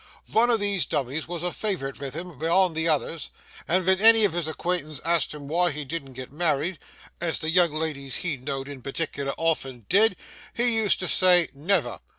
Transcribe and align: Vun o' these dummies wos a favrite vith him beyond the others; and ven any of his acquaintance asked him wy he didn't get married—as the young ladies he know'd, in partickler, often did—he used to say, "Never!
Vun 0.25 0.49
o' 0.49 0.57
these 0.57 0.87
dummies 0.87 1.27
wos 1.27 1.43
a 1.43 1.51
favrite 1.51 1.95
vith 1.95 2.15
him 2.15 2.39
beyond 2.39 2.75
the 2.75 2.87
others; 2.89 3.29
and 3.67 3.85
ven 3.85 4.01
any 4.01 4.25
of 4.25 4.33
his 4.33 4.47
acquaintance 4.47 4.99
asked 5.05 5.31
him 5.31 5.47
wy 5.47 5.69
he 5.69 5.85
didn't 5.85 6.13
get 6.13 6.31
married—as 6.31 7.37
the 7.37 7.51
young 7.51 7.71
ladies 7.75 8.15
he 8.15 8.35
know'd, 8.35 8.67
in 8.67 8.81
partickler, 8.81 9.31
often 9.37 9.85
did—he 9.89 10.73
used 10.75 10.99
to 11.01 11.07
say, 11.07 11.49
"Never! 11.53 11.99